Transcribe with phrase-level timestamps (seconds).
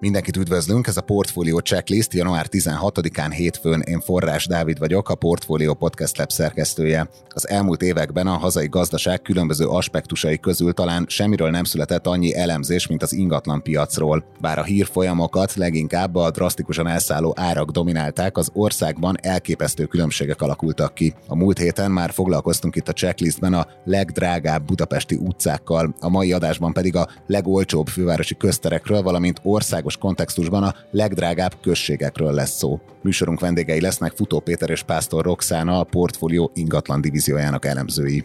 [0.00, 3.80] Mindenkit üdvözlünk, ez a Portfolio Checklist január 16-án hétfőn.
[3.80, 7.08] Én Forrás Dávid vagyok, a Portfolio Podcast Lab szerkesztője.
[7.28, 12.86] Az elmúlt években a hazai gazdaság különböző aspektusai közül talán semmiről nem született annyi elemzés,
[12.86, 14.24] mint az ingatlan piacról.
[14.40, 21.14] Bár a hírfolyamokat leginkább a drasztikusan elszálló árak dominálták, az országban elképesztő különbségek alakultak ki.
[21.26, 26.72] A múlt héten már foglalkoztunk itt a checklistben a legdrágább budapesti utcákkal, a mai adásban
[26.72, 32.80] pedig a legolcsóbb fővárosi közterekről, valamint országos országos kontextusban a legdrágább községekről lesz szó.
[33.02, 38.24] Műsorunk vendégei lesznek Futó Péter és Pásztor Roxana, a portfólió ingatlan divíziójának elemzői.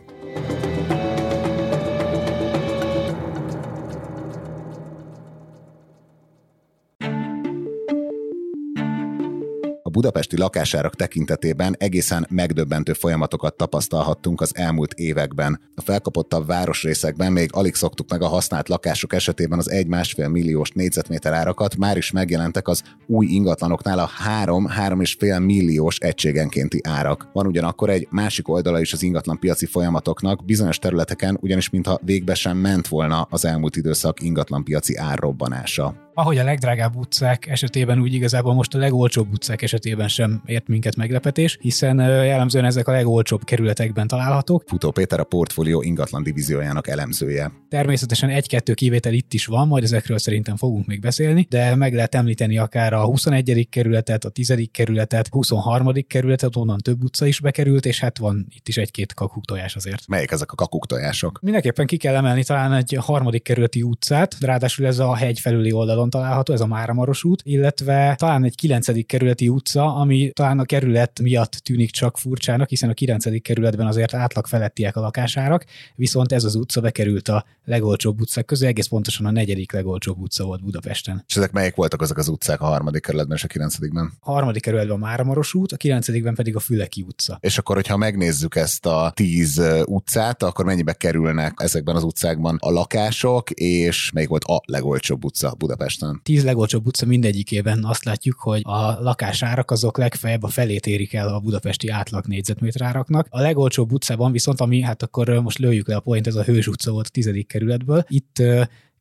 [9.94, 15.60] Budapesti lakásárak tekintetében egészen megdöbbentő folyamatokat tapasztalhattunk az elmúlt években.
[15.76, 21.34] A felkapottabb városrészekben még alig szoktuk meg a használt lakások esetében az 1-1,5 milliós négyzetméter
[21.34, 24.10] árakat, már is megjelentek az új ingatlanoknál a
[24.46, 27.30] 3-3,5 milliós egységenkénti árak.
[27.34, 32.34] Van ugyanakkor egy másik oldala is az ingatlan piaci folyamatoknak, bizonyos területeken ugyanis mintha végbe
[32.34, 38.14] sem ment volna az elmúlt időszak ingatlan piaci árrobbanása ahogy a legdrágább utcák esetében, úgy
[38.14, 43.44] igazából most a legolcsóbb utcák esetében sem ért minket meglepetés, hiszen jellemzően ezek a legolcsóbb
[43.44, 44.64] kerületekben találhatók.
[44.68, 47.52] Futó Péter a portfólió ingatlan divíziójának elemzője.
[47.70, 52.16] Természetesen egy-kettő kivétel itt is van, majd ezekről szerintem fogunk még beszélni, de meg lehet
[52.16, 53.68] említeni akár a 21.
[53.70, 54.54] kerületet, a 10.
[54.72, 55.92] kerületet, 23.
[56.08, 60.08] kerületet, onnan több utca is bekerült, és hát van itt is egy-két kakuktojás azért.
[60.08, 61.40] Melyek ezek a kakuktojások?
[61.42, 66.03] Mindenképpen ki kell emelni talán egy harmadik kerületi utcát, ráadásul ez a hegy felüli oldalon
[66.04, 69.06] oldalon található, ez a Máramaros út, illetve talán egy 9.
[69.06, 73.42] kerületi utca, ami talán a kerület miatt tűnik csak furcsának, hiszen a 9.
[73.42, 78.68] kerületben azért átlag felettiek a lakásárak, viszont ez az utca bekerült a legolcsóbb utcák közé,
[78.68, 81.24] egész pontosan a negyedik legolcsóbb utca volt Budapesten.
[81.28, 84.14] És ezek melyek voltak azok az utcák a harmadik kerületben és a kilencedikben?
[84.20, 87.38] A harmadik kerületben a Máramaros út, a kilencedikben pedig a Füleki utca.
[87.42, 92.72] És akkor, hogyha megnézzük ezt a tíz utcát, akkor mennyibe kerülnek ezekben az utcákban a
[92.72, 95.93] lakások, és melyik volt a legolcsóbb utca Budapest?
[96.00, 96.20] Budapesten.
[96.24, 101.28] Tíz legolcsóbb utca mindegyikében azt látjuk, hogy a lakásárak azok legfeljebb a felét érik el
[101.28, 103.28] a budapesti átlag négyzetméter áraknak.
[103.30, 106.68] A legolcsóbb utcában viszont, ami hát akkor most lőjük le a point, ez a Hős
[106.68, 108.06] utca volt a tizedik kerületből.
[108.08, 108.44] Itt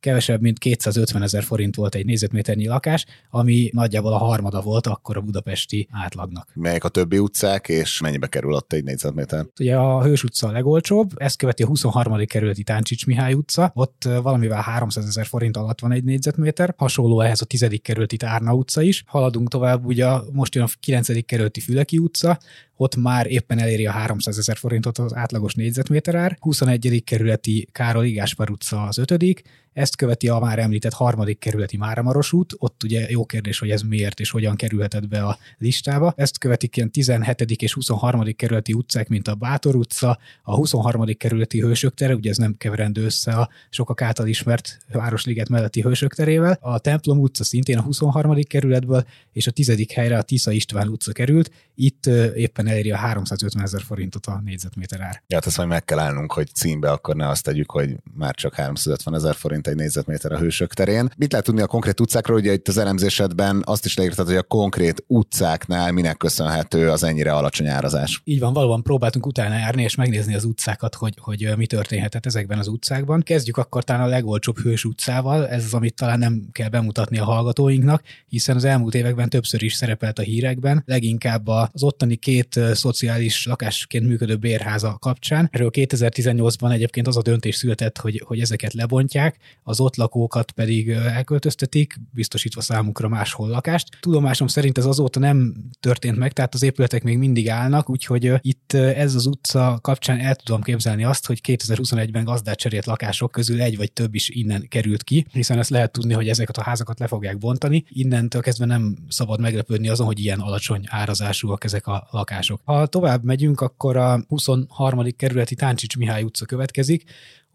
[0.03, 5.17] kevesebb, mint 250 ezer forint volt egy négyzetméternyi lakás, ami nagyjából a harmada volt akkor
[5.17, 6.49] a budapesti átlagnak.
[6.53, 9.45] Melyek a többi utcák, és mennyibe kerül ott egy négyzetméter?
[9.59, 12.25] Ugye a Hős utca a legolcsóbb, ezt követi a 23.
[12.25, 17.41] kerületi Táncsics Mihály utca, ott valamivel 300 ezer forint alatt van egy négyzetméter, hasonló ehhez
[17.41, 17.67] a 10.
[17.81, 19.03] kerületi Tárna utca is.
[19.07, 21.25] Haladunk tovább, ugye most jön a 9.
[21.25, 22.39] kerületi Füleki utca,
[22.83, 26.37] ott már éppen eléri a 300 ezer forintot az átlagos négyzetméter ár.
[26.39, 27.01] 21.
[27.05, 29.43] kerületi Károly Gáspár utca az 5.
[29.73, 33.81] Ezt követi a már említett harmadik kerületi Máramaros út, ott ugye jó kérdés, hogy ez
[33.81, 36.13] miért és hogyan kerülhetett be a listába.
[36.17, 37.41] Ezt követik ilyen 17.
[37.41, 38.23] és 23.
[38.35, 41.05] kerületi utcák, mint a Bátor utca, a 23.
[41.17, 46.13] kerületi Hősök tere, ugye ez nem keverendő össze a sokak által ismert Városliget melletti Hősök
[46.13, 46.57] terével.
[46.61, 48.41] A Templom utca szintén a 23.
[48.41, 49.85] kerületből, és a 10.
[49.93, 51.51] helyre a Tisza István utca került.
[51.75, 52.05] Itt
[52.35, 55.23] éppen eléri a 350 ezer forintot a négyzetméter ár.
[55.27, 58.35] Ja, hát ezt majd meg kell állnunk, hogy címbe akkor ne azt tegyük, hogy már
[58.35, 61.09] csak 350 ezer forint egy négyzetméter a hősök terén.
[61.17, 62.37] Mit lehet tudni a konkrét utcákról?
[62.37, 67.31] Ugye itt az elemzésedben azt is leírtad, hogy a konkrét utcáknál minek köszönhető az ennyire
[67.33, 68.21] alacsony árazás.
[68.23, 72.59] Így van, valóban próbáltunk utána járni és megnézni az utcákat, hogy, hogy mi történhetett ezekben
[72.59, 73.21] az utcákban.
[73.21, 77.23] Kezdjük akkor talán a legolcsóbb hős utcával, ez az, amit talán nem kell bemutatni a
[77.23, 83.45] hallgatóinknak, hiszen az elmúlt években többször is szerepelt a hírekben, leginkább az ottani két szociális
[83.45, 85.49] lakásként működő bérháza kapcsán.
[85.51, 90.89] Erről 2018-ban egyébként az a döntés született, hogy, hogy ezeket lebontják, az ott lakókat pedig
[90.89, 93.87] elköltöztetik, biztosítva számukra máshol lakást.
[93.99, 98.73] Tudomásom szerint ez azóta nem történt meg, tehát az épületek még mindig állnak, úgyhogy itt
[98.73, 103.77] ez az utca kapcsán el tudom képzelni azt, hogy 2021-ben gazdát cserélt lakások közül egy
[103.77, 107.07] vagy több is innen került ki, hiszen ezt lehet tudni, hogy ezeket a házakat le
[107.07, 107.83] fogják bontani.
[107.89, 112.42] Innentől kezdve nem szabad meglepődni azon, hogy ilyen alacsony árazásúak ezek a lakások.
[112.63, 115.05] Ha tovább megyünk, akkor a 23.
[115.17, 117.03] kerületi Táncsics Mihály utca következik,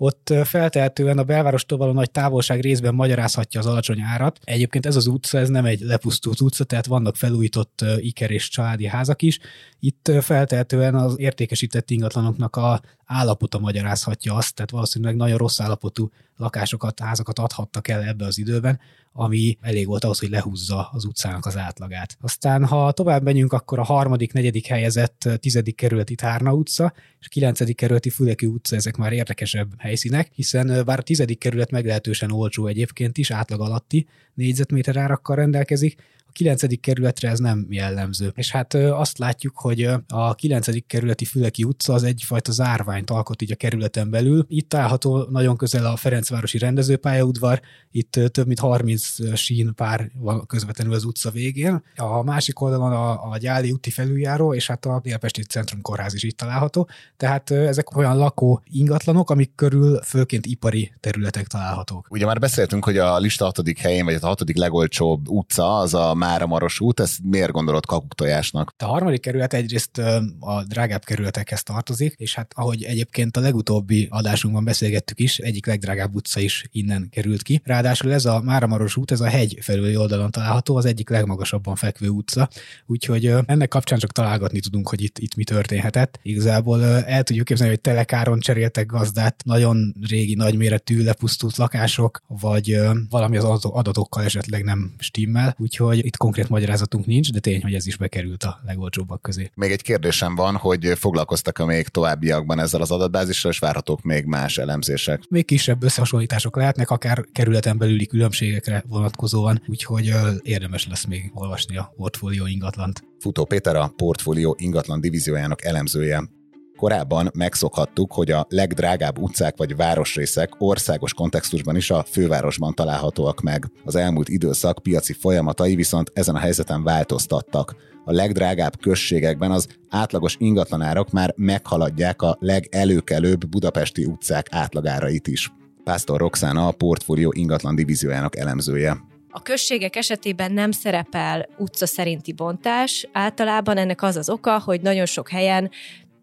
[0.00, 4.38] ott feltehetően a belvárostól való nagy távolság részben magyarázhatja az alacsony árat.
[4.44, 8.86] Egyébként ez az utca, ez nem egy lepusztult utca, tehát vannak felújított iker és családi
[8.86, 9.38] házak is.
[9.80, 17.00] Itt feltehetően az értékesített ingatlanoknak a állapota magyarázhatja azt, tehát valószínűleg nagyon rossz állapotú lakásokat,
[17.00, 18.80] házakat adhattak el ebbe az időben,
[19.12, 22.16] ami elég volt ahhoz, hogy lehúzza az utcának az átlagát.
[22.20, 27.30] Aztán, ha tovább megyünk, akkor a harmadik, negyedik helyezett tizedik kerületi Tárna utca, és a
[27.30, 32.66] kilencedik kerületi Füleki utca, ezek már érdekesebb helyszínek, hiszen bár a tizedik kerület meglehetősen olcsó
[32.66, 36.02] egyébként is, átlag alatti négyzetméter árakkal rendelkezik,
[36.38, 36.80] 9.
[36.80, 38.32] kerületre ez nem jellemző.
[38.34, 40.86] És hát azt látjuk, hogy a 9.
[40.86, 44.44] kerületi Füleki utca az egyfajta zárványt alkot így a kerületen belül.
[44.48, 50.94] Itt található nagyon közel a Ferencvárosi rendezőpályaudvar, itt több mint 30 sín pár van közvetlenül
[50.94, 51.82] az utca végén.
[51.96, 56.22] A másik oldalon a, a Gyáli úti felüljáró, és hát a Délpesti Centrum Kórház is
[56.22, 56.88] itt található.
[57.16, 62.06] Tehát ezek olyan lakó ingatlanok, amik körül főként ipari területek találhatók.
[62.10, 66.14] Ugye már beszéltünk, hogy a lista hatodik helyén, vagy a hatodik legolcsóbb utca az a
[66.28, 68.74] Máramaros út, ezt miért gondolod kakuktojásnak?
[68.78, 69.98] A harmadik kerület egyrészt
[70.40, 76.14] a drágább kerületekhez tartozik, és hát ahogy egyébként a legutóbbi adásunkban beszélgettük is, egyik legdrágább
[76.14, 77.60] utca is innen került ki.
[77.64, 82.08] Ráadásul ez a Máramaros út, ez a hegy felüli oldalon található, az egyik legmagasabban fekvő
[82.08, 82.48] utca,
[82.86, 86.18] úgyhogy ennek kapcsán csak találgatni tudunk, hogy itt, itt mi történhetett.
[86.22, 92.80] Igazából el tudjuk képzelni, hogy telekáron cseréltek gazdát, nagyon régi, nagyméretű, lepusztult lakások, vagy
[93.10, 97.86] valami az adatokkal esetleg nem stimmel, úgyhogy itt konkrét magyarázatunk nincs, de tény, hogy ez
[97.86, 99.50] is bekerült a legolcsóbbak közé.
[99.54, 104.58] Még egy kérdésem van, hogy foglalkoztak-e még továbbiakban ezzel az adatbázissal, és várhatók még más
[104.58, 105.22] elemzések?
[105.28, 110.12] Még kisebb összehasonlítások lehetnek, akár kerületen belüli különbségekre vonatkozóan, úgyhogy
[110.42, 113.02] érdemes lesz még olvasni a portfólió ingatlant.
[113.18, 116.37] Futó Péter a portfólió ingatlan divíziójának elemzője.
[116.78, 123.64] Korábban megszokhattuk, hogy a legdrágább utcák vagy városrészek országos kontextusban is a fővárosban találhatóak meg.
[123.84, 127.76] Az elmúlt időszak piaci folyamatai viszont ezen a helyzeten változtattak.
[128.04, 135.52] A legdrágább községekben az átlagos ingatlanárak már meghaladják a legelőkelőbb budapesti utcák átlagárait is.
[135.84, 138.96] Pásztor Roxana a portfólió ingatlan divíziójának elemzője.
[139.30, 143.08] A községek esetében nem szerepel utca szerinti bontás.
[143.12, 145.70] Általában ennek az az oka, hogy nagyon sok helyen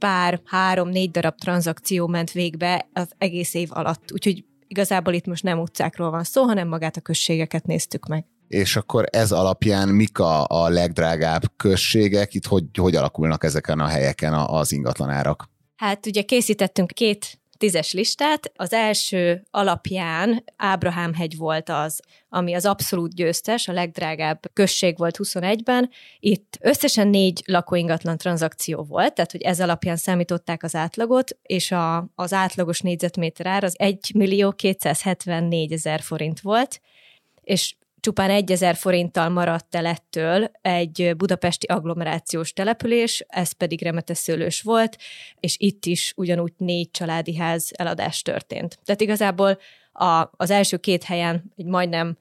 [0.05, 4.11] pár, három-négy darab tranzakció ment végbe az egész év alatt.
[4.13, 8.25] Úgyhogy igazából itt most nem utcákról van szó, hanem magát a községeket néztük meg.
[8.47, 13.87] És akkor ez alapján mik a, a legdrágább községek, itt hogy, hogy alakulnak ezeken a
[13.87, 15.49] helyeken az ingatlanárak?
[15.75, 18.51] Hát ugye készítettünk két tízes listát.
[18.55, 21.99] Az első alapján Ábrahám hegy volt az,
[22.29, 25.89] ami az abszolút győztes, a legdrágább község volt 21-ben.
[26.19, 32.09] Itt összesen négy lakóingatlan tranzakció volt, tehát hogy ez alapján számították az átlagot, és a,
[32.15, 36.81] az átlagos négyzetméter ár az 1 millió 274 ezer forint volt,
[37.43, 37.75] és
[38.05, 44.97] csupán 1000 forinttal maradt el ettől egy budapesti agglomerációs település, ez pedig Remeteszőlős volt,
[45.39, 48.79] és itt is ugyanúgy négy családi ház eladás történt.
[48.83, 49.57] Tehát igazából
[49.91, 52.17] a, az első két helyen egy majdnem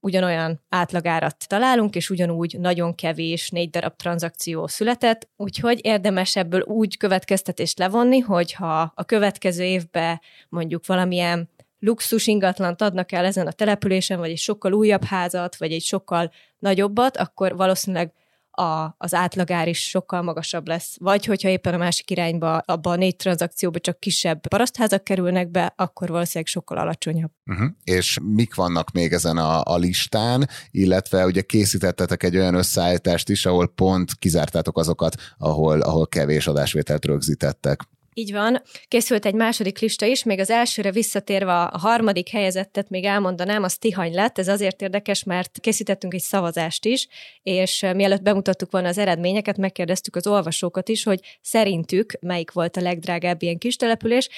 [0.00, 6.96] ugyanolyan átlagárat találunk, és ugyanúgy nagyon kevés négy darab tranzakció született, úgyhogy érdemes ebből úgy
[6.96, 11.48] következtetést levonni, hogyha a következő évben mondjuk valamilyen
[11.82, 16.32] luxus ingatlant adnak el ezen a településen, vagy egy sokkal újabb házat, vagy egy sokkal
[16.58, 18.12] nagyobbat, akkor valószínűleg
[18.54, 20.96] a, az átlagár is sokkal magasabb lesz.
[20.98, 25.72] Vagy hogyha éppen a másik irányba, abba a négy tranzakcióba csak kisebb parasztházak kerülnek be,
[25.76, 27.30] akkor valószínűleg sokkal alacsonyabb.
[27.46, 27.68] Uh-huh.
[27.84, 33.46] És mik vannak még ezen a, a listán, illetve ugye készítettetek egy olyan összeállítást is,
[33.46, 37.80] ahol pont kizártátok azokat, ahol, ahol kevés adásvételt rögzítettek.
[38.14, 38.62] Így van.
[38.88, 43.76] Készült egy második lista is, még az elsőre visszatérve a harmadik helyezettet még elmondanám, az
[43.76, 44.38] Tihany lett.
[44.38, 47.08] Ez azért érdekes, mert készítettünk egy szavazást is,
[47.42, 52.80] és mielőtt bemutattuk volna az eredményeket, megkérdeztük az olvasókat is, hogy szerintük melyik volt a
[52.80, 54.28] legdrágább ilyen kis település,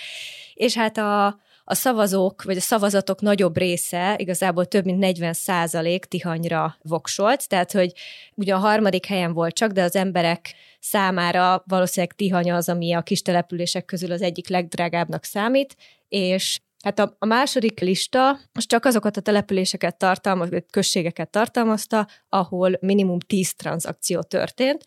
[0.54, 6.04] és hát a, a szavazók, vagy a szavazatok nagyobb része, igazából több mint 40 százalék
[6.04, 7.92] Tihanyra voksolt, tehát hogy
[8.35, 13.02] ugye a harmadik helyen volt csak, de az emberek számára valószínűleg Tihany az, ami a
[13.02, 15.76] kis települések közül az egyik legdrágábbnak számít,
[16.09, 22.78] és Hát a, a második lista most csak azokat a településeket tartalmaz, községeket tartalmazta, ahol
[22.80, 24.85] minimum 10 tranzakció történt,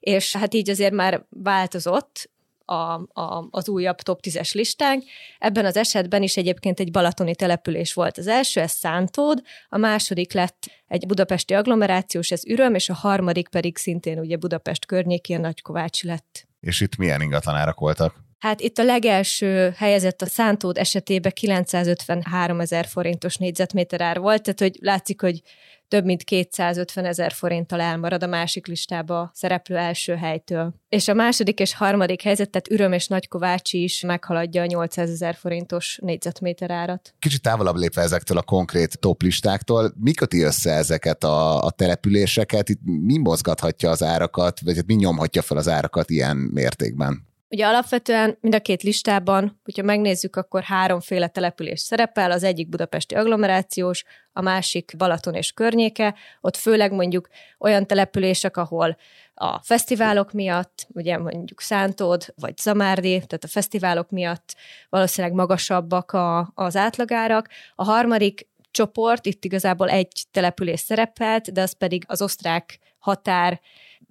[0.00, 2.30] és hát így azért már változott,
[2.66, 5.04] a, a, az újabb top 10-es listánk.
[5.38, 10.32] Ebben az esetben is egyébként egy balatoni település volt az első, ez Szántód, a második
[10.32, 16.02] lett egy budapesti agglomerációs, ez Üröm, és a harmadik pedig szintén ugye Budapest környékén Nagykovács
[16.02, 16.46] lett.
[16.60, 18.25] És itt milyen ingatlanárak voltak?
[18.38, 24.60] Hát itt a legelső helyezett a Szántód esetében 953 ezer forintos négyzetméter ár volt, tehát
[24.60, 25.42] hogy látszik, hogy
[25.88, 30.74] több mint 250 ezer forinttal elmarad a másik listába szereplő első helytől.
[30.88, 35.34] És a második és harmadik helyzet, tehát Üröm és Nagykovácsi is meghaladja a 800 ezer
[35.34, 37.14] forintos négyzetméter árat.
[37.18, 42.68] Kicsit távolabb lépve ezektől a konkrét top listáktól, mi köti össze ezeket a, a településeket?
[42.68, 47.34] Itt mi mozgathatja az árakat, vagy hát mi nyomhatja fel az árakat ilyen mértékben?
[47.50, 53.14] Ugye alapvetően mind a két listában, hogyha megnézzük, akkor háromféle település szerepel, az egyik budapesti
[53.14, 58.96] agglomerációs, a másik Balaton és környéke, ott főleg mondjuk olyan települések, ahol
[59.34, 64.56] a fesztiválok miatt, ugye mondjuk Szántód vagy Zamárdi, tehát a fesztiválok miatt
[64.88, 67.48] valószínűleg magasabbak a, az átlagárak.
[67.74, 73.60] A harmadik csoport, itt igazából egy település szerepelt, de az pedig az osztrák határ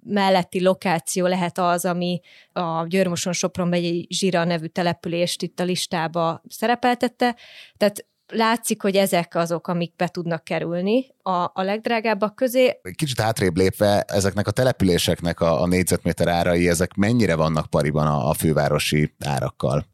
[0.04, 2.20] melletti lokáció lehet az, ami
[2.52, 7.36] a Győrmoson Sopron megyei Zsira nevű települést itt a listába szerepeltette.
[7.76, 12.80] Tehát látszik, hogy ezek azok, amik be tudnak kerülni a, a legdrágábbak közé.
[12.94, 18.28] Kicsit hátrébb lépve, ezeknek a településeknek a, a négyzetméter árai, ezek mennyire vannak pariban a,
[18.28, 19.86] a fővárosi árakkal?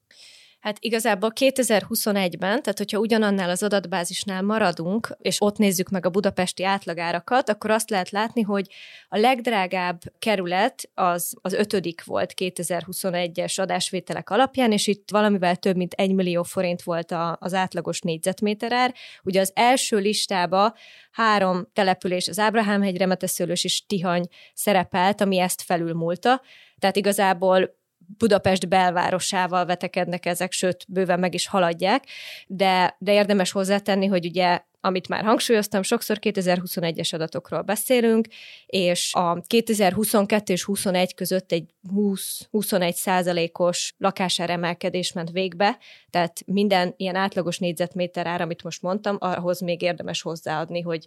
[0.62, 6.64] Hát igazából 2021-ben, tehát hogyha ugyanannál az adatbázisnál maradunk, és ott nézzük meg a budapesti
[6.64, 8.66] átlagárakat, akkor azt lehet látni, hogy
[9.09, 15.92] a legdrágább kerület az, az ötödik volt 2021-es adásvételek alapján, és itt valamivel több mint
[15.92, 18.95] egy millió forint volt a, az átlagos négyzetméterár.
[19.23, 20.75] Ugye az első listába
[21.11, 26.42] három település, az Ábrahám-hegy, Remeteszőlős és Tihany szerepelt, ami ezt felülmúlta.
[26.78, 27.81] Tehát igazából
[28.18, 32.04] Budapest belvárosával vetekednek ezek, sőt, bőven meg is haladják,
[32.47, 38.26] de, de érdemes hozzátenni, hogy ugye amit már hangsúlyoztam, sokszor 2021-es adatokról beszélünk,
[38.66, 45.78] és a 2022 és 21 között egy 20-21 százalékos lakásáremelkedés ment végbe,
[46.11, 51.06] tehát minden ilyen átlagos négyzetméter ár, amit most mondtam, ahhoz még érdemes hozzáadni, hogy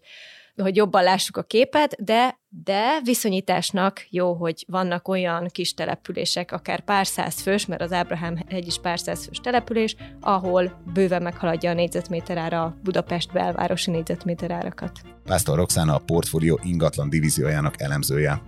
[0.62, 6.80] hogy jobban lássuk a képet, de, de viszonyításnak jó, hogy vannak olyan kis települések, akár
[6.80, 11.70] pár száz fős, mert az Ábrahám egy is pár száz fős település, ahol bőven meghaladja
[11.70, 15.00] a négyzetméter ára a Budapest belvárosi négyzetméter árakat.
[15.24, 18.42] Pásztor Roxana a portfólió ingatlan divíziójának elemzője.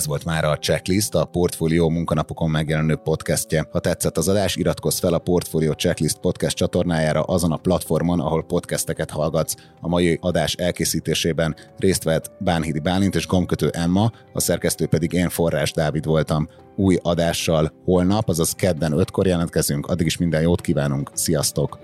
[0.00, 3.68] Ez volt már a Checklist, a Portfolio munkanapokon megjelenő podcastje.
[3.72, 8.44] Ha tetszett az adás, iratkozz fel a Portfolio Checklist podcast csatornájára azon a platformon, ahol
[8.44, 9.54] podcasteket hallgatsz.
[9.80, 15.28] A mai adás elkészítésében részt vett Bánhidi Bálint és Gomkötő Emma, a szerkesztő pedig én
[15.28, 16.48] Forrás Dávid voltam.
[16.76, 21.78] Új adással holnap, azaz kedden ötkor jelentkezünk, addig is minden jót kívánunk, sziasztok!